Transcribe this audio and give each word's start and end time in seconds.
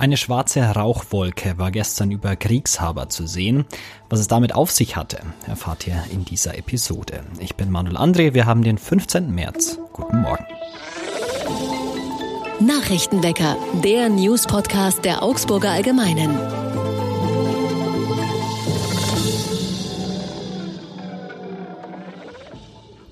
Eine 0.00 0.16
schwarze 0.16 0.62
Rauchwolke 0.62 1.58
war 1.58 1.70
gestern 1.70 2.10
über 2.10 2.34
Kriegshaber 2.34 3.10
zu 3.10 3.26
sehen. 3.26 3.66
Was 4.08 4.18
es 4.18 4.28
damit 4.28 4.54
auf 4.54 4.70
sich 4.70 4.96
hatte, 4.96 5.20
erfahrt 5.46 5.86
ihr 5.86 6.02
in 6.10 6.24
dieser 6.24 6.56
Episode. 6.56 7.22
Ich 7.38 7.54
bin 7.54 7.70
Manuel 7.70 7.98
André, 7.98 8.32
wir 8.32 8.46
haben 8.46 8.64
den 8.64 8.78
15. 8.78 9.34
März. 9.34 9.78
Guten 9.92 10.22
Morgen. 10.22 10.46
Nachrichtenwecker, 12.60 13.58
der 13.84 14.08
News-Podcast 14.08 15.04
der 15.04 15.22
Augsburger 15.22 15.70
Allgemeinen. 15.70 16.59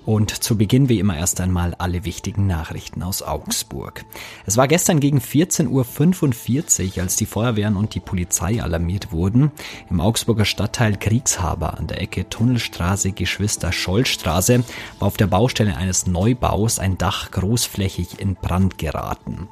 Und 0.09 0.31
zu 0.43 0.57
Beginn 0.57 0.89
wie 0.89 1.01
immer 1.01 1.19
erst 1.19 1.39
einmal 1.39 1.75
alle 1.75 2.07
wichtigen 2.07 2.47
Nachrichten 2.47 3.03
aus 3.03 3.21
Augsburg. 3.23 4.07
Es 4.47 4.57
war 4.57 4.67
gestern 4.67 5.01
gegen 5.01 5.19
14.45 5.19 6.97
Uhr, 6.97 7.03
als 7.03 7.17
die 7.17 7.27
Feuerwehren 7.27 7.77
und 7.77 7.95
die 7.95 8.01
Polizei 8.01 8.63
alarmiert 8.63 9.13
wurden. 9.13 9.53
Im 9.91 10.01
Augsburger 10.01 10.47
Stadtteil 10.47 10.97
Kriegshaber 10.97 11.77
an 11.77 11.89
der 11.89 12.01
Ecke 12.01 12.27
Tunnelstraße 12.27 13.13
Geschwister 13.13 13.71
Schollstraße 13.71 14.65
war 14.99 15.09
auf 15.09 15.19
der 15.19 15.27
Baustelle 15.27 15.77
eines 15.77 16.07
Neubaus 16.07 16.79
ein 16.79 16.97
Dach 16.97 17.31
großflächig 17.31 18.19
in 18.19 18.35
Brand 18.35 18.79
geraten. 18.79 19.49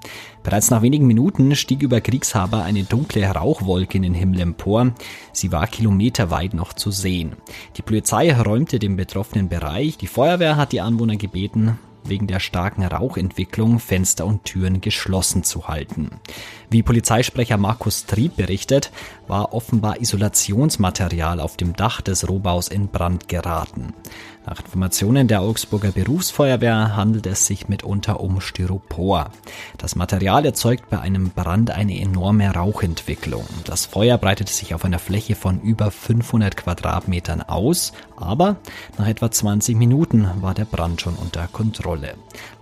Bereits 0.46 0.70
nach 0.70 0.80
wenigen 0.80 1.08
Minuten 1.08 1.56
stieg 1.56 1.82
über 1.82 2.00
Kriegshaber 2.00 2.62
eine 2.62 2.84
dunkle 2.84 3.26
Rauchwolke 3.26 3.96
in 3.96 4.04
den 4.04 4.14
Himmel 4.14 4.38
empor. 4.38 4.92
Sie 5.32 5.50
war 5.50 5.66
kilometerweit 5.66 6.54
noch 6.54 6.72
zu 6.72 6.92
sehen. 6.92 7.32
Die 7.76 7.82
Polizei 7.82 8.32
räumte 8.32 8.78
den 8.78 8.94
betroffenen 8.94 9.48
Bereich. 9.48 9.98
Die 9.98 10.06
Feuerwehr 10.06 10.45
hat 10.54 10.70
die 10.70 10.80
Anwohner 10.80 11.16
gebeten, 11.16 11.78
wegen 12.04 12.26
der 12.28 12.40
starken 12.40 12.84
Rauchentwicklung 12.84 13.80
Fenster 13.80 14.26
und 14.26 14.44
Türen 14.44 14.80
geschlossen 14.80 15.42
zu 15.42 15.66
halten. 15.66 16.10
Wie 16.70 16.82
Polizeisprecher 16.82 17.56
Markus 17.56 18.06
Trieb 18.06 18.36
berichtet, 18.36 18.92
war 19.28 19.52
offenbar 19.52 20.00
Isolationsmaterial 20.00 21.40
auf 21.40 21.56
dem 21.56 21.74
Dach 21.74 22.00
des 22.00 22.28
Rohbaus 22.28 22.68
in 22.68 22.88
Brand 22.88 23.28
geraten. 23.28 23.94
Nach 24.46 24.60
Informationen 24.60 25.26
der 25.26 25.40
Augsburger 25.40 25.90
Berufsfeuerwehr 25.90 26.94
handelt 26.94 27.26
es 27.26 27.46
sich 27.46 27.68
mitunter 27.68 28.20
um 28.20 28.40
Styropor. 28.40 29.30
Das 29.76 29.96
Material 29.96 30.46
erzeugt 30.46 30.88
bei 30.88 31.00
einem 31.00 31.30
Brand 31.30 31.72
eine 31.72 32.00
enorme 32.00 32.54
Rauchentwicklung. 32.54 33.44
Das 33.64 33.86
Feuer 33.86 34.18
breitet 34.18 34.48
sich 34.48 34.72
auf 34.72 34.84
einer 34.84 35.00
Fläche 35.00 35.34
von 35.34 35.60
über 35.60 35.90
500 35.90 36.56
Quadratmetern 36.56 37.42
aus, 37.42 37.92
aber 38.16 38.56
nach 38.98 39.08
etwa 39.08 39.32
20 39.32 39.76
Minuten 39.76 40.30
war 40.40 40.54
der 40.54 40.64
Brand 40.64 41.00
schon 41.00 41.16
unter 41.16 41.48
Kontrolle. 41.48 42.14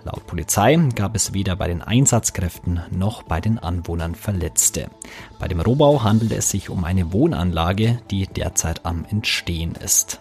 Laut 0.05 0.27
Polizei 0.27 0.77
gab 0.95 1.15
es 1.15 1.35
weder 1.35 1.57
bei 1.57 1.67
den 1.69 1.83
Einsatzkräften 1.83 2.81
noch 2.91 3.23
bei 3.23 3.41
den 3.41 3.59
Anwohnern 3.59 4.15
Verletzte. 4.15 4.91
Bei 5.39 5.48
dem 5.48 5.61
Rohbau 5.61 6.03
handelt 6.03 6.33
es 6.33 6.51
sich 6.55 6.70
um 6.70 6.84
eine 6.84 7.12
Wohnanlage, 7.12 7.98
die 8.12 8.28
derzeit 8.28 8.86
am 8.86 9.05
Entstehen 9.10 9.74
ist. 9.74 10.20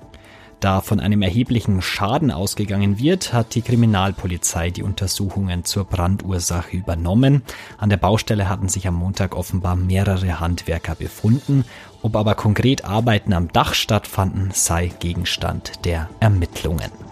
Da 0.60 0.82
von 0.82 1.00
einem 1.00 1.22
erheblichen 1.22 1.84
Schaden 1.84 2.32
ausgegangen 2.32 2.98
wird, 2.98 3.34
hat 3.34 3.54
die 3.54 3.62
Kriminalpolizei 3.62 4.72
die 4.72 4.82
Untersuchungen 4.82 5.64
zur 5.64 5.86
Brandursache 5.86 6.76
übernommen. 6.76 7.44
An 7.78 7.92
der 7.92 7.98
Baustelle 7.98 8.50
hatten 8.50 8.68
sich 8.68 8.88
am 8.88 8.96
Montag 8.96 9.36
offenbar 9.36 9.76
mehrere 9.76 10.40
Handwerker 10.40 10.96
befunden. 10.96 11.66
Ob 12.02 12.16
aber 12.16 12.34
konkret 12.34 12.84
Arbeiten 12.84 13.34
am 13.34 13.50
Dach 13.52 13.76
stattfanden, 13.76 14.50
sei 14.54 14.88
Gegenstand 15.00 15.86
der 15.86 16.10
Ermittlungen. 16.20 17.03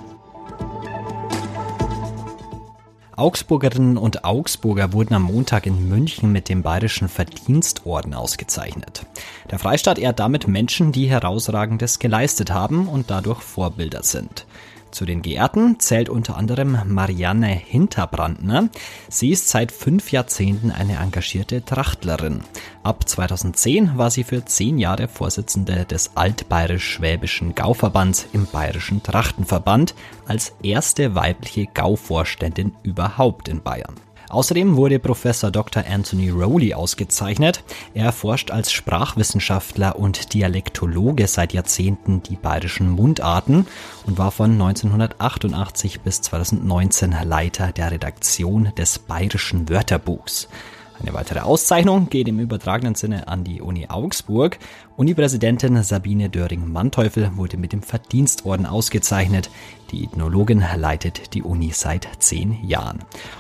Augsburgerinnen 3.16 3.98
und 3.98 4.23
Augsburger 4.23 4.94
wurden 4.94 5.14
am 5.14 5.23
Montag 5.23 5.66
in 5.66 5.90
München 5.90 6.31
mit 6.31 6.48
dem 6.48 6.64
Bayerischen 6.64 7.09
Verdienstorden 7.09 8.14
ausgezeichnet. 8.14 9.06
Der 9.50 9.59
Freistaat 9.59 10.00
ehrt 10.00 10.20
damit 10.20 10.48
Menschen, 10.48 10.92
die 10.92 11.08
herausragendes 11.08 12.00
geleistet 12.00 12.52
haben 12.52 12.88
und 12.88 13.12
dadurch 13.12 13.41
Vorbilder 13.41 14.03
sind. 14.03 14.46
Zu 14.91 15.06
den 15.06 15.22
Geehrten 15.22 15.79
zählt 15.79 16.09
unter 16.09 16.35
anderem 16.35 16.78
Marianne 16.85 17.47
Hinterbrandner. 17.47 18.69
Sie 19.09 19.29
ist 19.29 19.47
seit 19.47 19.72
fünf 19.72 20.12
Jahrzehnten 20.12 20.69
eine 20.69 20.97
engagierte 20.97 21.63
Trachtlerin. 21.63 22.41
Ab 22.84 23.07
2010 23.07 23.97
war 23.97 24.12
sie 24.12 24.25
für 24.25 24.44
zehn 24.44 24.78
Jahre 24.78 25.07
Vorsitzende 25.07 25.85
des 25.85 26.16
Altbayerisch-Schwäbischen 26.16 27.56
Gauverbands 27.56 28.28
im 28.34 28.46
Bayerischen 28.46 29.02
Trachtenverband 29.02 29.96
als 30.28 30.53
erste 30.62 31.16
weibliche 31.16 31.68
Gauvorständin 31.68 32.73
überhaupt 32.84 33.47
in 33.47 33.63
Bayern. 33.63 33.96
Außerdem 34.31 34.78
wurde 34.78 34.97
Professor 34.97 35.52
Dr. 35.52 35.84
Anthony 35.86 36.30
Rowley 36.30 36.74
ausgezeichnet. 36.74 37.66
Er 37.94 38.14
forscht 38.14 38.50
als 38.50 38.72
Sprachwissenschaftler 38.72 39.97
und 39.97 40.34
Dialektologe 40.34 41.28
seit 41.28 41.52
Jahrzehnten 41.52 42.24
die 42.24 42.38
bayerischen 42.38 42.90
Mundarten 42.90 43.68
und 44.06 44.18
war 44.18 44.31
von 44.31 44.53
1988 44.53 46.00
bis 46.00 46.22
2019 46.22 47.14
Leiter 47.25 47.74
der 47.74 47.91
Redaktion 47.91 48.72
des 48.78 49.00
Bayerischen 49.00 49.68
Wörterbuchs. 49.68 50.47
Eine 51.02 51.14
weitere 51.14 51.40
Auszeichnung 51.40 52.09
geht 52.09 52.28
im 52.28 52.40
übertragenen 52.40 52.96
Sinne 52.96 53.28
an 53.28 53.44
die 53.44 53.59
Uni 53.59 53.88
Augsburg. 53.90 54.59
Unipräsidentin 55.01 55.81
Sabine 55.81 56.29
Döring-Manteuffel 56.29 57.31
wurde 57.35 57.57
mit 57.57 57.73
dem 57.73 57.81
Verdienstorden 57.81 58.67
ausgezeichnet. 58.67 59.50
Die 59.89 60.03
Ethnologin 60.03 60.63
leitet 60.75 61.34
die 61.34 61.41
Uni 61.41 61.72
seit 61.72 62.07
zehn 62.19 62.63
Jahren. 62.63 63.00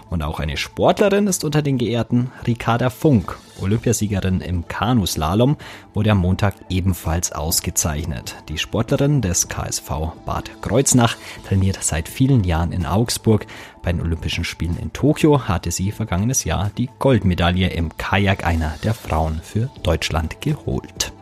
Und 0.09 0.23
auch 0.23 0.39
eine 0.39 0.57
Sportlerin 0.57 1.27
ist 1.27 1.43
unter 1.43 1.61
den 1.61 1.77
Geehrten. 1.77 2.31
Ricarda 2.47 2.89
Funk, 2.89 3.37
Olympiasiegerin 3.61 4.41
im 4.41 4.67
Kanuslalom, 4.67 5.55
wurde 5.93 6.09
am 6.09 6.17
Montag 6.17 6.55
ebenfalls 6.69 7.31
ausgezeichnet. 7.31 8.37
Die 8.49 8.57
Sportlerin 8.57 9.21
des 9.21 9.47
KSV 9.47 10.13
Bad 10.25 10.63
Kreuznach 10.63 11.15
trainiert 11.47 11.77
seit 11.83 12.09
vielen 12.09 12.43
Jahren 12.43 12.71
in 12.71 12.87
Augsburg. 12.87 13.45
Bei 13.83 13.91
den 13.91 14.01
Olympischen 14.01 14.45
Spielen 14.45 14.79
in 14.79 14.93
Tokio 14.93 15.47
hatte 15.47 15.69
sie 15.69 15.91
vergangenes 15.91 16.43
Jahr 16.43 16.71
die 16.75 16.89
Goldmedaille 16.97 17.69
im 17.69 17.95
Kajak 17.97 18.47
einer 18.47 18.73
der 18.83 18.95
Frauen 18.95 19.41
für 19.43 19.69
Deutschland 19.83 20.41
geholt. 20.41 21.13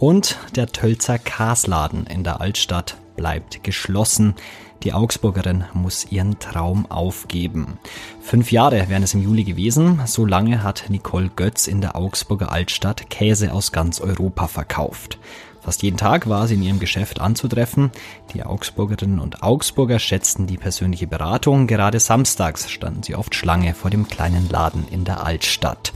Und 0.00 0.38
der 0.56 0.66
Tölzer 0.68 1.18
Kasladen 1.18 2.06
in 2.06 2.24
der 2.24 2.40
Altstadt 2.40 2.96
bleibt 3.16 3.62
geschlossen. 3.62 4.34
Die 4.82 4.94
Augsburgerin 4.94 5.64
muss 5.74 6.10
ihren 6.10 6.38
Traum 6.38 6.90
aufgeben. 6.90 7.78
Fünf 8.22 8.50
Jahre 8.50 8.88
wären 8.88 9.02
es 9.02 9.12
im 9.12 9.22
Juli 9.22 9.44
gewesen. 9.44 10.00
So 10.06 10.24
lange 10.24 10.62
hat 10.62 10.84
Nicole 10.88 11.28
Götz 11.28 11.66
in 11.66 11.82
der 11.82 11.96
Augsburger 11.96 12.50
Altstadt 12.50 13.10
Käse 13.10 13.52
aus 13.52 13.72
ganz 13.72 14.00
Europa 14.00 14.46
verkauft. 14.46 15.18
Fast 15.60 15.82
jeden 15.82 15.98
Tag 15.98 16.30
war 16.30 16.48
sie 16.48 16.54
in 16.54 16.62
ihrem 16.62 16.80
Geschäft 16.80 17.20
anzutreffen. 17.20 17.90
Die 18.32 18.42
Augsburgerinnen 18.42 19.20
und 19.20 19.42
Augsburger 19.42 19.98
schätzten 19.98 20.46
die 20.46 20.56
persönliche 20.56 21.08
Beratung. 21.08 21.66
Gerade 21.66 22.00
samstags 22.00 22.70
standen 22.70 23.02
sie 23.02 23.16
oft 23.16 23.34
Schlange 23.34 23.74
vor 23.74 23.90
dem 23.90 24.08
kleinen 24.08 24.48
Laden 24.48 24.88
in 24.90 25.04
der 25.04 25.26
Altstadt. 25.26 25.92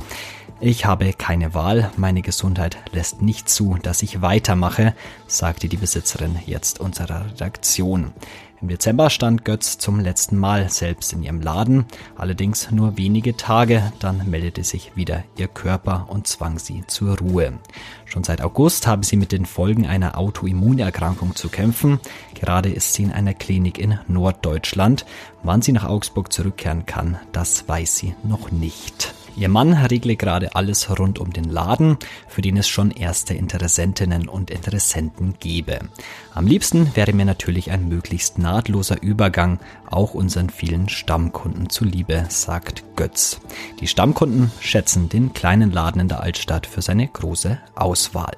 Ich 0.67 0.87
habe 0.87 1.13
keine 1.13 1.53
Wahl, 1.53 1.91
meine 1.99 2.23
Gesundheit 2.23 2.79
lässt 2.91 3.21
nicht 3.21 3.51
zu, 3.51 3.77
dass 3.83 4.03
ich 4.03 4.23
weitermache, 4.23 4.95
sagte 5.27 5.69
die 5.69 5.77
Besitzerin 5.77 6.39
jetzt 6.47 6.81
unserer 6.81 7.27
Redaktion. 7.27 8.15
Im 8.63 8.69
Dezember 8.69 9.11
stand 9.11 9.45
Götz 9.45 9.77
zum 9.77 10.01
letzten 10.01 10.39
Mal 10.39 10.71
selbst 10.71 11.13
in 11.13 11.23
ihrem 11.23 11.43
Laden, 11.43 11.85
allerdings 12.17 12.71
nur 12.71 12.97
wenige 12.97 13.37
Tage, 13.37 13.93
dann 13.99 14.31
meldete 14.31 14.65
sich 14.65 14.97
wieder 14.97 15.23
ihr 15.37 15.49
Körper 15.49 16.07
und 16.09 16.27
zwang 16.27 16.59
sie 16.59 16.83
zur 16.87 17.19
Ruhe. 17.19 17.53
Schon 18.07 18.25
seit 18.25 18.41
August 18.41 18.87
habe 18.87 19.05
sie 19.05 19.19
mit 19.19 19.33
den 19.33 19.45
Folgen 19.45 19.85
einer 19.85 20.17
Autoimmunerkrankung 20.17 21.35
zu 21.35 21.51
kämpfen. 21.51 22.01
Gerade 22.33 22.71
ist 22.71 22.95
sie 22.95 23.03
in 23.03 23.13
einer 23.13 23.35
Klinik 23.35 23.79
in 23.79 23.99
Norddeutschland. 24.09 25.05
Wann 25.43 25.61
sie 25.61 25.73
nach 25.73 25.85
Augsburg 25.85 26.33
zurückkehren 26.33 26.87
kann, 26.87 27.19
das 27.33 27.69
weiß 27.69 27.99
sie 27.99 28.15
noch 28.23 28.51
nicht. 28.51 29.15
Ihr 29.37 29.49
Mann 29.49 29.73
regle 29.73 30.17
gerade 30.17 30.55
alles 30.55 30.89
rund 30.99 31.19
um 31.19 31.33
den 31.33 31.45
Laden, 31.45 31.97
für 32.29 32.43
den 32.43 32.57
es 32.57 32.69
schon 32.69 32.91
erste 32.91 33.35
Interessentinnen 33.35 34.29
und 34.29 34.51
Interessenten 34.51 35.35
gebe. 35.41 35.81
Am 36.33 36.47
liebsten 36.47 36.95
wäre 36.95 37.13
mir 37.13 37.25
natürlich 37.25 37.71
ein 37.71 37.89
möglichst 37.89 38.39
nahtloser 38.39 39.03
Übergang, 39.03 39.59
auch 39.91 40.15
unseren 40.15 40.51
vielen 40.51 40.89
Stammkunden 40.89 41.69
zuliebe, 41.69 42.27
sagt 42.29 42.85
Götz. 42.97 43.41
Die 43.81 43.89
Stammkunden 43.89 44.53
schätzen 44.61 45.09
den 45.09 45.33
kleinen 45.33 45.73
Laden 45.73 46.03
in 46.03 46.09
der 46.09 46.21
Altstadt 46.21 46.67
für 46.67 46.83
seine 46.83 47.09
große 47.09 47.59
Auswahl. 47.75 48.37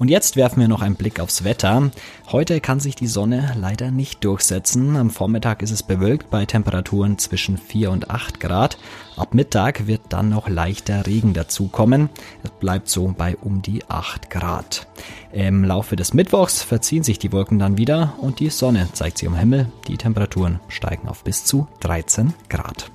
Und 0.00 0.08
jetzt 0.08 0.34
werfen 0.36 0.60
wir 0.60 0.68
noch 0.68 0.80
einen 0.80 0.94
Blick 0.94 1.20
aufs 1.20 1.44
Wetter. 1.44 1.90
Heute 2.32 2.62
kann 2.62 2.80
sich 2.80 2.94
die 2.94 3.06
Sonne 3.06 3.52
leider 3.54 3.90
nicht 3.90 4.24
durchsetzen. 4.24 4.96
Am 4.96 5.10
Vormittag 5.10 5.60
ist 5.60 5.72
es 5.72 5.82
bewölkt 5.82 6.30
bei 6.30 6.46
Temperaturen 6.46 7.18
zwischen 7.18 7.58
4 7.58 7.90
und 7.90 8.08
8 8.08 8.40
Grad. 8.40 8.78
Ab 9.16 9.34
Mittag 9.34 9.86
wird 9.86 10.00
dann 10.08 10.30
noch 10.30 10.48
leichter 10.48 11.06
Regen 11.06 11.34
dazukommen. 11.34 12.08
Es 12.42 12.50
bleibt 12.50 12.88
so 12.88 13.14
bei 13.14 13.36
um 13.36 13.60
die 13.60 13.84
8 13.90 14.30
Grad. 14.30 14.86
Im 15.32 15.64
Laufe 15.64 15.96
des 15.96 16.14
Mittwochs 16.14 16.62
verziehen 16.62 17.02
sich 17.02 17.18
die 17.18 17.30
Wolken 17.30 17.58
dann 17.58 17.76
wieder 17.76 18.14
und 18.22 18.40
die 18.40 18.48
Sonne 18.48 18.88
zeigt 18.94 19.18
sich 19.18 19.28
am 19.28 19.36
Himmel. 19.36 19.70
Die 19.86 19.98
Temperaturen 19.98 20.60
steigen 20.68 21.08
auf 21.08 21.24
bis 21.24 21.44
zu 21.44 21.68
13 21.80 22.32
Grad. 22.48 22.90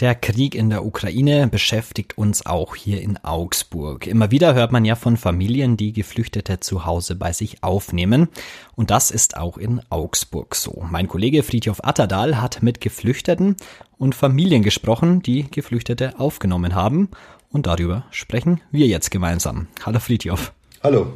Der 0.00 0.14
Krieg 0.14 0.54
in 0.54 0.70
der 0.70 0.84
Ukraine 0.84 1.48
beschäftigt 1.48 2.16
uns 2.16 2.46
auch 2.46 2.76
hier 2.76 3.02
in 3.02 3.16
Augsburg. 3.24 4.06
Immer 4.06 4.30
wieder 4.30 4.54
hört 4.54 4.70
man 4.70 4.84
ja 4.84 4.94
von 4.94 5.16
Familien, 5.16 5.76
die 5.76 5.92
Geflüchtete 5.92 6.60
zu 6.60 6.86
Hause 6.86 7.16
bei 7.16 7.32
sich 7.32 7.64
aufnehmen. 7.64 8.28
Und 8.76 8.92
das 8.92 9.10
ist 9.10 9.36
auch 9.36 9.58
in 9.58 9.80
Augsburg 9.90 10.54
so. 10.54 10.86
Mein 10.88 11.08
Kollege 11.08 11.42
Friedhof 11.42 11.80
Atterdahl 11.82 12.40
hat 12.40 12.62
mit 12.62 12.80
Geflüchteten 12.80 13.56
und 13.96 14.14
Familien 14.14 14.62
gesprochen, 14.62 15.20
die 15.20 15.50
Geflüchtete 15.50 16.20
aufgenommen 16.20 16.76
haben. 16.76 17.08
Und 17.50 17.66
darüber 17.66 18.04
sprechen 18.12 18.60
wir 18.70 18.86
jetzt 18.86 19.10
gemeinsam. 19.10 19.66
Hallo 19.84 19.98
Friedhof. 19.98 20.52
Hallo. 20.80 21.14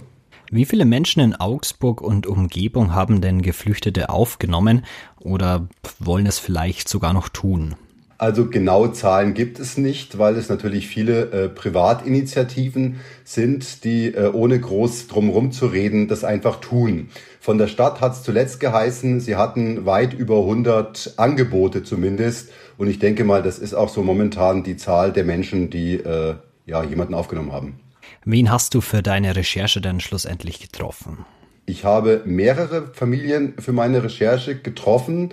Wie 0.50 0.64
viele 0.64 0.86
Menschen 0.86 1.20
in 1.20 1.36
Augsburg 1.36 2.00
und 2.00 2.26
Umgebung 2.26 2.92
haben 2.92 3.20
denn 3.20 3.42
Geflüchtete 3.42 4.08
aufgenommen 4.08 4.84
oder 5.20 5.68
wollen 6.00 6.26
es 6.26 6.40
vielleicht 6.40 6.88
sogar 6.88 7.12
noch 7.12 7.28
tun? 7.28 7.76
Also 8.22 8.46
genaue 8.46 8.92
Zahlen 8.92 9.34
gibt 9.34 9.58
es 9.58 9.76
nicht, 9.76 10.16
weil 10.16 10.36
es 10.36 10.48
natürlich 10.48 10.86
viele 10.86 11.32
äh, 11.32 11.48
Privatinitiativen 11.48 13.00
sind, 13.24 13.82
die 13.82 14.14
äh, 14.14 14.30
ohne 14.30 14.60
groß 14.60 15.08
drumherum 15.08 15.50
zu 15.50 15.66
reden 15.66 16.06
das 16.06 16.22
einfach 16.22 16.60
tun. 16.60 17.08
Von 17.40 17.58
der 17.58 17.66
Stadt 17.66 18.00
hat 18.00 18.12
es 18.12 18.22
zuletzt 18.22 18.60
geheißen, 18.60 19.18
sie 19.18 19.34
hatten 19.34 19.86
weit 19.86 20.14
über 20.14 20.38
100 20.38 21.14
Angebote 21.16 21.82
zumindest. 21.82 22.50
Und 22.78 22.86
ich 22.86 23.00
denke 23.00 23.24
mal, 23.24 23.42
das 23.42 23.58
ist 23.58 23.74
auch 23.74 23.88
so 23.88 24.04
momentan 24.04 24.62
die 24.62 24.76
Zahl 24.76 25.12
der 25.12 25.24
Menschen, 25.24 25.68
die 25.70 25.94
äh, 25.94 26.36
ja 26.64 26.84
jemanden 26.84 27.14
aufgenommen 27.14 27.50
haben. 27.50 27.80
Wen 28.24 28.52
hast 28.52 28.74
du 28.74 28.80
für 28.80 29.02
deine 29.02 29.34
Recherche 29.34 29.80
denn 29.80 29.98
schlussendlich 29.98 30.60
getroffen? 30.60 31.26
Ich 31.66 31.84
habe 31.84 32.22
mehrere 32.24 32.92
Familien 32.92 33.54
für 33.58 33.72
meine 33.72 34.04
Recherche 34.04 34.56
getroffen. 34.56 35.30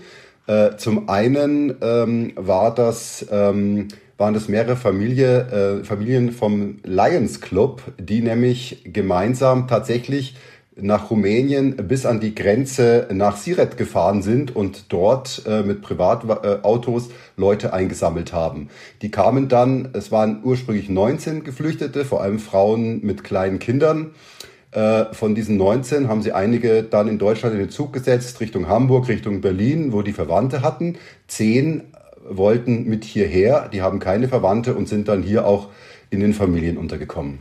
Äh, 0.50 0.78
zum 0.78 1.10
einen 1.10 1.76
ähm, 1.80 2.32
war 2.36 2.74
das, 2.74 3.24
ähm, 3.30 3.90
waren 4.18 4.34
das 4.34 4.48
mehrere 4.48 4.76
Familie, 4.76 5.82
äh, 5.82 5.84
Familien 5.84 6.32
vom 6.32 6.78
Lions 6.84 7.40
Club, 7.40 7.84
die 8.00 8.22
nämlich 8.22 8.82
gemeinsam 8.84 9.68
tatsächlich 9.68 10.36
nach 10.76 11.12
Rumänien 11.12 11.76
bis 11.76 12.08
an 12.08 12.20
die 12.20 12.34
Grenze 12.34 13.08
nach 13.12 13.38
Siret 13.38 13.78
gefahren 13.78 14.24
sind 14.24 14.56
und 14.56 14.92
dort 14.92 15.44
äh, 15.46 15.62
mit 15.62 15.84
Privatautos 15.84 17.10
Leute 17.38 17.72
eingesammelt 17.72 18.34
haben. 18.34 18.70
Die 19.04 19.12
kamen 19.12 19.50
dann, 19.50 19.90
es 19.94 20.12
waren 20.12 20.40
ursprünglich 20.44 20.90
19 20.90 21.44
Geflüchtete, 21.44 22.06
vor 22.06 22.24
allem 22.24 22.40
Frauen 22.40 23.06
mit 23.06 23.24
kleinen 23.24 23.60
Kindern. 23.60 24.16
Äh, 24.72 25.06
von 25.14 25.34
diesen 25.34 25.58
19 25.58 26.08
haben 26.08 26.22
sie 26.22 26.32
einige 26.32 26.84
dann 26.84 27.08
in 27.08 27.18
Deutschland 27.18 27.56
in 27.56 27.60
den 27.60 27.70
Zug 27.70 27.94
gesetzt, 27.94 28.40
Richtung 28.40 28.68
Hamburg, 28.68 29.08
Richtung 29.08 29.42
Berlin, 29.42 29.94
wo 29.94 30.02
die 30.02 30.14
Verwandte 30.14 30.62
hatten. 30.62 30.98
Zehn 31.28 31.84
wollten 32.28 32.86
mit 32.86 33.04
hierher, 33.04 33.70
die 33.70 33.82
haben 33.82 34.00
keine 34.00 34.28
Verwandte 34.28 34.76
und 34.76 34.88
sind 34.88 35.08
dann 35.08 35.24
hier 35.24 35.48
auch 35.48 35.70
in 36.12 36.20
den 36.20 36.34
Familien 36.34 36.78
untergekommen. 36.78 37.40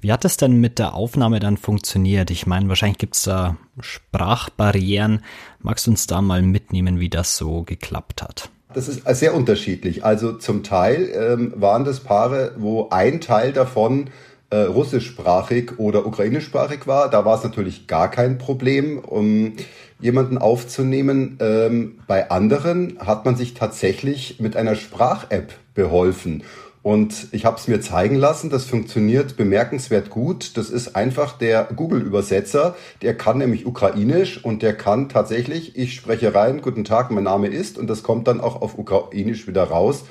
Wie 0.00 0.10
hat 0.10 0.24
es 0.24 0.36
denn 0.36 0.60
mit 0.60 0.78
der 0.78 0.94
Aufnahme 0.94 1.38
dann 1.38 1.56
funktioniert? 1.56 2.30
Ich 2.32 2.46
meine, 2.46 2.68
wahrscheinlich 2.68 2.98
gibt 2.98 3.14
es 3.14 3.22
da 3.22 3.56
Sprachbarrieren. 3.78 5.22
Magst 5.60 5.86
du 5.86 5.92
uns 5.92 6.08
da 6.08 6.20
mal 6.20 6.42
mitnehmen, 6.42 6.98
wie 6.98 7.08
das 7.08 7.36
so 7.36 7.62
geklappt 7.62 8.20
hat? 8.22 8.50
Das 8.74 8.88
ist 8.88 9.06
sehr 9.06 9.34
unterschiedlich. 9.34 10.04
Also 10.04 10.32
zum 10.32 10.64
Teil 10.64 11.10
ähm, 11.14 11.52
waren 11.56 11.84
das 11.84 12.00
Paare, 12.00 12.52
wo 12.56 12.88
ein 12.90 13.20
Teil 13.20 13.52
davon 13.52 14.10
äh, 14.52 14.64
russischsprachig 14.64 15.78
oder 15.78 16.04
ukrainischsprachig 16.04 16.86
war. 16.86 17.08
Da 17.08 17.24
war 17.24 17.38
es 17.38 17.42
natürlich 17.42 17.86
gar 17.86 18.10
kein 18.10 18.36
Problem, 18.36 18.98
um 18.98 19.54
jemanden 19.98 20.36
aufzunehmen. 20.36 21.38
Ähm, 21.40 22.00
bei 22.06 22.30
anderen 22.30 22.98
hat 22.98 23.24
man 23.24 23.34
sich 23.34 23.54
tatsächlich 23.54 24.40
mit 24.40 24.54
einer 24.54 24.74
Sprach-App 24.74 25.54
beholfen. 25.74 26.42
Und 26.82 27.28
ich 27.30 27.44
habe 27.44 27.56
es 27.56 27.68
mir 27.68 27.80
zeigen 27.80 28.16
lassen, 28.16 28.50
das 28.50 28.64
funktioniert 28.64 29.36
bemerkenswert 29.36 30.10
gut. 30.10 30.56
Das 30.56 30.68
ist 30.68 30.96
einfach 30.96 31.38
der 31.38 31.68
Google-Übersetzer, 31.74 32.74
der 33.00 33.16
kann 33.16 33.38
nämlich 33.38 33.66
Ukrainisch 33.66 34.44
und 34.44 34.62
der 34.62 34.76
kann 34.76 35.08
tatsächlich, 35.08 35.76
ich 35.76 35.94
spreche 35.94 36.34
rein, 36.34 36.60
guten 36.60 36.84
Tag, 36.84 37.10
mein 37.10 37.24
Name 37.24 37.46
ist, 37.46 37.78
und 37.78 37.88
das 37.88 38.02
kommt 38.02 38.26
dann 38.26 38.40
auch 38.40 38.60
auf 38.60 38.76
Ukrainisch 38.76 39.46
wieder 39.46 39.62
raus. 39.62 40.04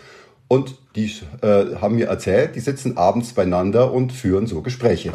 Und 0.52 0.76
die 0.98 1.10
äh, 1.44 1.78
haben 1.80 1.96
mir 1.96 2.08
erzählt, 2.08 2.58
die 2.58 2.60
sitzen 2.60 2.98
abends 2.98 3.32
beieinander 3.32 3.94
und 3.94 4.12
führen 4.12 4.48
so 4.48 4.62
Gespräche. 4.62 5.14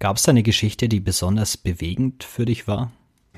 Gab 0.00 0.16
es 0.16 0.24
da 0.24 0.30
eine 0.30 0.42
Geschichte, 0.42 0.88
die 0.88 0.98
besonders 0.98 1.56
bewegend 1.56 2.24
für 2.24 2.46
dich 2.46 2.66
war? 2.66 2.90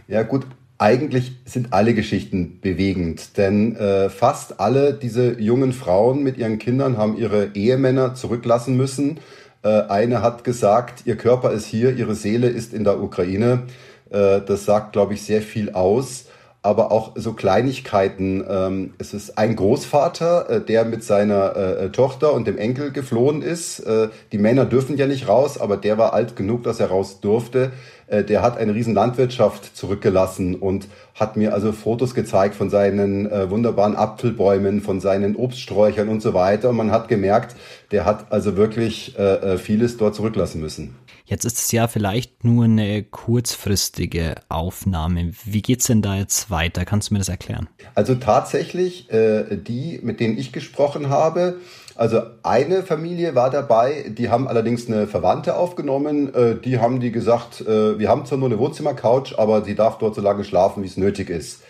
Ja 0.08 0.23
gut, 0.23 0.46
eigentlich 0.79 1.32
sind 1.44 1.75
alle 1.75 1.93
Geschichten 1.93 2.61
bewegend, 2.62 3.37
denn 3.37 3.76
äh, 3.76 4.08
fast 4.08 4.58
alle 4.58 4.94
diese 4.94 5.38
jungen 5.38 5.75
Frauen 5.75 6.23
mit 6.23 6.38
ihren 6.38 6.58
Kindern 6.58 6.96
haben 6.96 7.19
ihre 7.19 7.50
Ehemänner 7.55 8.14
zurücklassen 8.14 8.79
müssen. 8.79 9.19
Äh, 9.62 9.69
eine 9.69 10.23
hat 10.23 10.44
gesagt, 10.44 11.02
ihr 11.05 11.17
Körper 11.17 11.52
ist 11.52 11.67
hier, 11.67 11.94
ihre 11.94 12.14
Seele 12.14 12.49
ist 12.49 12.73
in 12.73 12.85
der 12.85 13.02
Ukraine. 13.02 13.64
Äh, 14.08 14.41
das 14.41 14.64
sagt, 14.64 14.94
glaube 14.94 15.12
ich, 15.12 15.20
sehr 15.20 15.43
viel 15.43 15.73
aus 15.73 16.25
aber 16.64 16.90
auch 16.90 17.12
so 17.14 17.34
Kleinigkeiten. 17.34 18.43
Ähm, 18.49 18.94
es 18.96 19.12
ist 19.12 19.37
ein 19.37 19.55
Großvater, 19.55 20.49
äh, 20.49 20.61
der 20.62 20.87
mit 20.87 21.05
seiner 21.05 21.55
äh, 21.55 21.90
Tochter 21.90 22.32
und 22.32 22.46
dem 22.46 22.56
Enkel 22.56 22.90
geflohen 22.90 23.43
ist. 23.43 23.81
Äh, 23.81 24.08
die 24.32 24.38
Männer 24.38 24.64
dürfen 24.64 24.96
ja 24.96 25.06
nicht 25.06 25.28
raus, 25.28 25.61
aber 25.61 25.76
der 25.76 25.99
war 25.99 26.14
alt 26.14 26.37
genug, 26.37 26.62
dass 26.62 26.81
er 26.81 26.87
raus 26.88 27.20
durfte. 27.20 27.70
Äh, 28.06 28.25
der 28.25 28.40
hat 28.40 28.56
eine 28.56 28.75
riesen 28.75 28.94
Landwirtschaft 28.94 29.76
zurückgelassen 29.76 30.55
und 30.55 30.88
hat 31.14 31.37
mir 31.37 31.52
also 31.52 31.70
Fotos 31.72 32.14
gezeigt 32.14 32.55
von 32.55 32.70
seinen 32.70 33.31
äh, 33.31 33.50
wunderbaren 33.50 33.94
Apfelbäumen, 33.94 34.81
von 34.81 35.00
seinen 35.00 35.37
Obststräuchern 35.37 36.08
und 36.08 36.22
so 36.22 36.32
weiter. 36.32 36.70
Und 36.70 36.76
man 36.76 36.90
hat 36.90 37.08
gemerkt, 37.08 37.56
der 37.93 38.06
hat 38.06 38.32
also 38.32 38.56
wirklich 38.56 39.19
äh, 39.19 39.58
vieles 39.58 39.99
dort 39.99 40.14
zurücklassen 40.14 40.62
müssen. 40.62 40.96
Jetzt 41.26 41.46
ist 41.46 41.58
es 41.58 41.72
ja 41.72 41.88
vielleicht 41.88 42.44
nur 42.44 42.64
eine 42.64 43.02
kurzfristige 43.02 44.34
Aufnahme. 44.50 45.32
Wie 45.44 45.62
geht's 45.62 45.86
denn 45.86 46.02
da 46.02 46.16
jetzt 46.16 46.50
weiter? 46.50 46.84
Kannst 46.84 47.08
du 47.08 47.14
mir 47.14 47.18
das 47.18 47.30
erklären? 47.30 47.66
Also 47.94 48.14
tatsächlich, 48.14 49.10
äh, 49.10 49.56
die, 49.56 50.00
mit 50.02 50.20
denen 50.20 50.36
ich 50.36 50.52
gesprochen 50.52 51.08
habe, 51.08 51.60
also 51.96 52.20
eine 52.42 52.82
Familie 52.82 53.34
war 53.34 53.48
dabei, 53.48 54.04
die 54.10 54.28
haben 54.28 54.46
allerdings 54.46 54.86
eine 54.86 55.06
Verwandte 55.06 55.56
aufgenommen. 55.56 56.34
Äh, 56.34 56.56
die 56.56 56.78
haben 56.78 57.00
die 57.00 57.10
gesagt, 57.10 57.62
äh, 57.62 57.98
wir 57.98 58.10
haben 58.10 58.26
zwar 58.26 58.36
nur 58.36 58.48
eine 58.48 58.58
Wohnzimmercouch, 58.58 59.38
aber 59.38 59.64
sie 59.64 59.74
darf 59.74 59.96
dort 59.96 60.14
so 60.14 60.20
lange 60.20 60.44
schlafen, 60.44 60.82
wie 60.82 60.88
es 60.88 60.98
nötig 60.98 61.30
ist. 61.30 61.62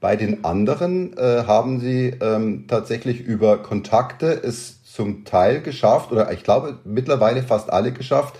Bei 0.00 0.16
den 0.16 0.44
anderen 0.44 1.16
äh, 1.16 1.44
haben 1.46 1.80
sie 1.80 2.14
ähm, 2.20 2.66
tatsächlich 2.68 3.20
über 3.20 3.62
Kontakte 3.62 4.32
es 4.32 4.82
zum 4.84 5.24
Teil 5.24 5.62
geschafft, 5.62 6.12
oder 6.12 6.30
ich 6.30 6.42
glaube 6.42 6.78
mittlerweile 6.84 7.42
fast 7.42 7.72
alle 7.72 7.92
geschafft, 7.92 8.34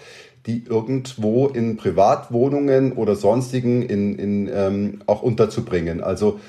die 0.46 0.64
irgendwo 0.64 1.46
in 1.46 1.76
Privatwohnungen 1.76 2.92
oder 2.92 3.16
sonstigen 3.16 3.82
in, 3.82 4.18
in, 4.18 4.50
ähm, 4.52 5.00
auch 5.06 5.22
unterzubringen. 5.22 6.02
Also 6.02 6.40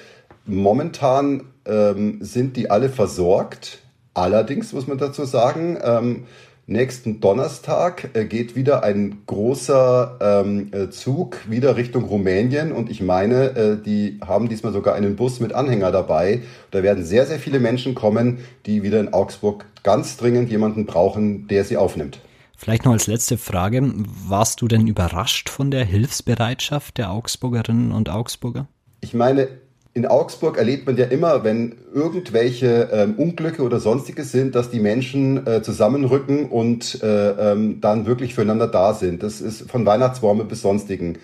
momentan 0.45 1.43
ähm, 1.65 2.19
sind 2.21 2.55
die 2.57 2.69
alle 2.69 2.89
versorgt. 2.89 3.79
Allerdings 4.13 4.73
muss 4.73 4.87
man 4.87 4.97
dazu 4.97 5.25
sagen, 5.25 5.77
ähm, 5.83 6.23
nächsten 6.69 7.19
Donnerstag 7.19 8.11
äh, 8.13 8.25
geht 8.25 8.55
wieder 8.55 8.83
ein 8.83 9.23
großer 9.25 10.17
ähm, 10.21 10.69
äh, 10.71 10.89
Zug 10.89 11.49
wieder 11.49 11.75
Richtung 11.75 12.05
Rumänien 12.05 12.71
und 12.71 12.89
ich 12.89 13.01
meine, 13.01 13.55
äh, 13.55 13.77
die 13.83 14.19
haben 14.25 14.49
diesmal 14.49 14.71
sogar 14.71 14.95
einen 14.95 15.15
Bus 15.15 15.39
mit 15.39 15.53
Anhänger 15.53 15.91
dabei. 15.91 16.41
Da 16.71 16.83
werden 16.83 17.03
sehr, 17.03 17.25
sehr 17.25 17.39
viele 17.39 17.59
Menschen 17.59 17.95
kommen, 17.95 18.39
die 18.65 18.83
wieder 18.83 18.99
in 18.99 19.13
Augsburg 19.13 19.65
ganz 19.83 20.17
dringend 20.17 20.49
jemanden 20.49 20.85
brauchen, 20.85 21.47
der 21.47 21.63
sie 21.63 21.77
aufnimmt. 21.77 22.19
Vielleicht 22.59 22.83
noch 22.83 22.91
als 22.91 23.07
letzte 23.07 23.37
Frage, 23.37 23.81
warst 24.27 24.61
du 24.61 24.67
denn 24.67 24.85
überrascht 24.85 25.47
von 25.47 25.71
der 25.71 25.85
Hilfsbereitschaft 25.85 26.97
der 26.97 27.09
Augsburgerinnen 27.09 27.93
und 27.93 28.09
Augsburger? 28.09 28.67
Ich 28.99 29.13
meine, 29.13 29.47
in 29.93 30.05
Augsburg 30.05 30.57
erlebt 30.57 30.85
man 30.85 30.97
ja 30.97 31.05
immer, 31.05 31.45
wenn 31.45 31.77
irgendwelche 31.93 32.89
ähm, 32.91 33.15
Unglücke 33.15 33.63
oder 33.63 33.79
sonstiges 33.79 34.33
sind, 34.33 34.55
dass 34.55 34.69
die 34.69 34.81
Menschen 34.81 35.47
äh, 35.47 35.61
zusammenrücken 35.61 36.49
und 36.49 37.01
äh, 37.01 37.29
ähm, 37.53 37.79
dann 37.79 38.05
wirklich 38.05 38.35
füreinander 38.35 38.67
da 38.67 38.93
sind. 38.93 39.23
Das 39.23 39.39
ist 39.39 39.71
von 39.71 39.85
Weihnachtsbäume 39.85 40.43
bis 40.43 40.61
sonstigen. 40.61 41.17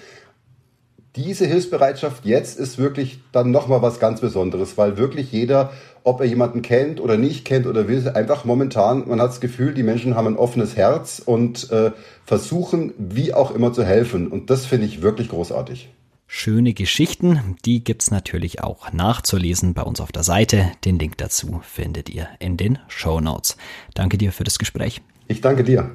Diese 1.16 1.46
Hilfsbereitschaft 1.46 2.26
jetzt 2.26 2.60
ist 2.60 2.78
wirklich 2.78 3.20
dann 3.32 3.52
nochmal 3.52 3.82
was 3.82 4.00
ganz 4.00 4.22
Besonderes, 4.22 4.78
weil 4.78 4.98
wirklich 4.98 5.32
jeder, 5.32 5.72
ob 6.04 6.20
er 6.20 6.26
jemanden 6.26 6.62
kennt 6.62 7.00
oder 7.00 7.18
nicht 7.18 7.46
kennt 7.46 7.68
oder 7.68 7.88
will, 7.88 8.08
einfach 8.10 8.46
momentan, 8.46 9.08
man 9.08 9.22
hat 9.22 9.30
das 9.30 9.40
Gefühl, 9.40 9.74
die 9.74 9.84
Menschen 9.84 10.16
haben 10.16 10.28
ein 10.28 10.38
offenes 10.38 10.76
Herz 10.76 11.22
und 11.26 11.72
äh, 11.72 11.92
versuchen, 12.26 12.94
wie 12.98 13.34
auch 13.34 13.52
immer 13.52 13.72
zu 13.72 13.84
helfen. 13.84 14.28
Und 14.28 14.50
das 14.50 14.66
finde 14.66 14.88
ich 14.88 15.02
wirklich 15.02 15.30
großartig. 15.30 15.90
Schöne 16.28 16.74
Geschichten, 16.74 17.56
die 17.66 17.84
gibt's 17.84 18.12
natürlich 18.12 18.62
auch 18.62 18.92
nachzulesen 18.92 19.74
bei 19.74 19.84
uns 19.84 20.02
auf 20.02 20.12
der 20.12 20.24
Seite. 20.24 20.72
Den 20.84 20.98
Link 20.98 21.18
dazu 21.18 21.62
findet 21.64 22.10
ihr 22.10 22.28
in 22.40 22.58
den 22.58 22.80
Show 22.88 23.22
Notes. 23.22 23.58
Danke 23.94 24.18
dir 24.18 24.32
für 24.32 24.44
das 24.44 24.58
Gespräch. 24.60 25.02
Ich 25.28 25.42
danke 25.42 25.64
dir. 25.64 25.92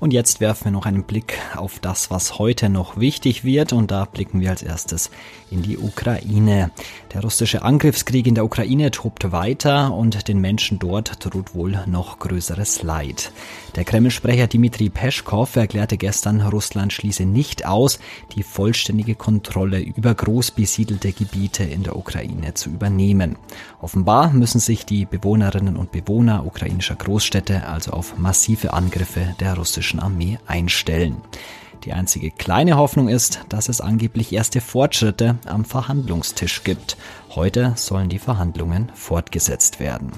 Und 0.00 0.14
jetzt 0.14 0.40
werfen 0.40 0.64
wir 0.64 0.70
noch 0.72 0.86
einen 0.86 1.04
Blick 1.04 1.38
auf 1.54 1.78
das, 1.78 2.10
was 2.10 2.38
heute 2.38 2.70
noch 2.70 2.98
wichtig 2.98 3.44
wird. 3.44 3.74
Und 3.74 3.90
da 3.90 4.06
blicken 4.06 4.40
wir 4.40 4.48
als 4.48 4.62
erstes 4.62 5.10
in 5.50 5.60
die 5.60 5.76
Ukraine. 5.76 6.70
Der 7.12 7.20
russische 7.20 7.62
Angriffskrieg 7.62 8.26
in 8.26 8.34
der 8.34 8.46
Ukraine 8.46 8.90
tobt 8.92 9.30
weiter 9.30 9.92
und 9.92 10.26
den 10.26 10.40
Menschen 10.40 10.78
dort 10.78 11.22
droht 11.22 11.54
wohl 11.54 11.84
noch 11.86 12.18
größeres 12.18 12.82
Leid. 12.82 13.30
Der 13.74 13.84
Kreml-Sprecher 13.84 14.46
Dmitri 14.46 14.88
Peschkov 14.88 15.54
erklärte 15.56 15.98
gestern, 15.98 16.40
Russland 16.40 16.94
schließe 16.94 17.26
nicht 17.26 17.66
aus, 17.66 17.98
die 18.34 18.42
vollständige 18.42 19.14
Kontrolle 19.14 19.80
über 19.80 20.14
groß 20.14 20.52
besiedelte 20.52 21.12
Gebiete 21.12 21.64
in 21.64 21.82
der 21.82 21.96
Ukraine 21.96 22.54
zu 22.54 22.70
übernehmen. 22.70 23.36
Offenbar 23.82 24.32
müssen 24.32 24.60
sich 24.60 24.86
die 24.86 25.04
Bewohnerinnen 25.04 25.76
und 25.76 25.92
Bewohner 25.92 26.46
ukrainischer 26.46 26.96
Großstädte 26.96 27.66
also 27.66 27.92
auf 27.92 28.16
massive 28.16 28.72
Angriffe 28.72 29.34
der 29.40 29.54
russischen 29.54 29.89
Armee 29.98 30.38
einstellen. 30.46 31.16
Die 31.84 31.94
einzige 31.94 32.30
kleine 32.30 32.76
Hoffnung 32.76 33.08
ist, 33.08 33.40
dass 33.48 33.70
es 33.70 33.80
angeblich 33.80 34.32
erste 34.32 34.60
Fortschritte 34.60 35.38
am 35.46 35.64
Verhandlungstisch 35.64 36.62
gibt. 36.62 36.98
Heute 37.30 37.72
sollen 37.76 38.10
die 38.10 38.18
Verhandlungen 38.18 38.92
fortgesetzt 38.94 39.80
werden. 39.80 40.12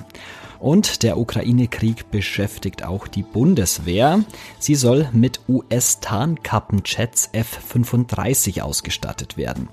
Und 0.63 1.03
der 1.03 1.19
Ukraine-Krieg 1.19 2.13
beschäftigt 2.13 2.85
auch 2.85 3.09
die 3.09 3.25
Bundeswehr. 3.25 4.21
Sie 4.61 4.77
soll 4.77 5.09
mit 5.13 5.41
US-Tarnkappenjets 5.49 7.31
F-35 7.33 8.61
ausgestattet 8.61 9.37
werden. 9.37 9.69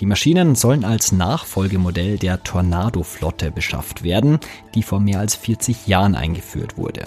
Die 0.00 0.04
Maschinen 0.04 0.54
sollen 0.54 0.84
als 0.84 1.12
Nachfolgemodell 1.12 2.18
der 2.18 2.42
Tornado-Flotte 2.42 3.52
beschafft 3.52 4.02
werden, 4.02 4.38
die 4.74 4.82
vor 4.82 5.00
mehr 5.00 5.20
als 5.20 5.34
40 5.34 5.86
Jahren 5.86 6.14
eingeführt 6.14 6.76
wurde. 6.76 7.06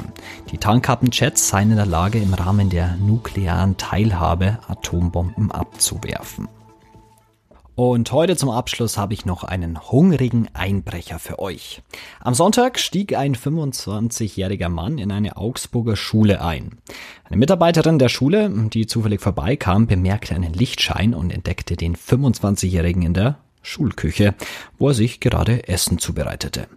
Die 0.52 0.58
Tarnkappenjets 0.58 1.48
seien 1.48 1.70
in 1.70 1.78
der 1.78 1.86
Lage, 1.86 2.18
im 2.18 2.34
Rahmen 2.34 2.72
der 2.72 2.96
nuklearen 2.96 3.78
Teilhabe 3.78 4.58
Atombomben 4.68 5.52
abzuwerfen. 5.52 6.48
Und 7.80 8.12
heute 8.12 8.36
zum 8.36 8.50
Abschluss 8.50 8.98
habe 8.98 9.14
ich 9.14 9.28
noch 9.28 9.44
einen 9.44 9.80
hungrigen 9.92 10.48
Einbrecher 10.56 11.20
für 11.20 11.38
euch. 11.38 11.84
Am 12.20 12.34
Sonntag 12.34 12.80
stieg 12.80 13.16
ein 13.16 13.36
25-jähriger 13.36 14.68
Mann 14.68 14.98
in 14.98 15.12
eine 15.12 15.38
Augsburger 15.38 15.96
Schule 15.96 16.42
ein. 16.42 16.80
Eine 17.26 17.38
Mitarbeiterin 17.38 18.00
der 18.00 18.10
Schule, 18.10 18.50
die 18.74 18.88
zufällig 18.88 19.22
vorbeikam, 19.22 19.86
bemerkte 19.86 20.34
einen 20.34 20.54
Lichtschein 20.54 21.14
und 21.14 21.30
entdeckte 21.30 21.76
den 21.76 21.96
25-jährigen 21.96 23.04
in 23.04 23.14
der 23.14 23.38
Schulküche, 23.68 24.34
wo 24.78 24.90
er 24.90 24.94
sich 24.94 25.20
gerade 25.20 25.68
Essen 25.68 26.00
zubereitete. 26.00 26.68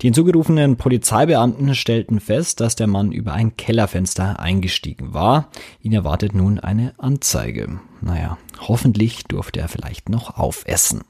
Die 0.00 0.08
hinzugerufenen 0.08 0.76
Polizeibeamten 0.76 1.74
stellten 1.74 2.18
fest, 2.20 2.60
dass 2.60 2.74
der 2.74 2.88
Mann 2.88 3.12
über 3.12 3.32
ein 3.32 3.56
Kellerfenster 3.56 4.40
eingestiegen 4.40 5.14
war. 5.14 5.48
Ihn 5.80 5.92
erwartet 5.92 6.34
nun 6.34 6.58
eine 6.58 6.94
Anzeige. 6.98 7.80
Naja, 8.00 8.36
hoffentlich 8.60 9.24
durfte 9.24 9.60
er 9.60 9.68
vielleicht 9.68 10.08
noch 10.08 10.36
aufessen. 10.36 11.02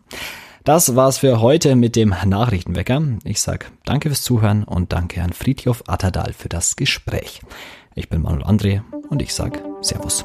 Das 0.64 0.94
war's 0.94 1.18
für 1.18 1.40
heute 1.40 1.74
mit 1.74 1.96
dem 1.96 2.14
Nachrichtenwecker. 2.24 3.02
Ich 3.24 3.40
sag 3.40 3.72
danke 3.84 4.10
fürs 4.10 4.22
Zuhören 4.22 4.62
und 4.62 4.92
danke 4.92 5.22
an 5.22 5.32
Friedhof 5.32 5.82
Atterdal 5.88 6.32
für 6.34 6.48
das 6.48 6.76
Gespräch. 6.76 7.40
Ich 7.94 8.08
bin 8.08 8.22
Manuel 8.22 8.44
André 8.44 8.82
und 9.08 9.22
ich 9.22 9.34
sag 9.34 9.62
Servus. 9.80 10.24